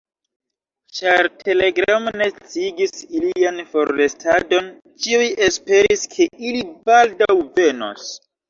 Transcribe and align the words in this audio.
Ĉar 0.99 1.27
telegramo 1.41 2.13
ne 2.21 2.29
sciigis 2.37 3.03
ilian 3.19 3.61
forrestadon, 3.75 4.73
ĉiuj 5.05 5.29
esperis, 5.51 6.09
ke 6.17 6.31
ili 6.49 6.67
baldaŭ 6.91 7.31
venos. 7.61 8.11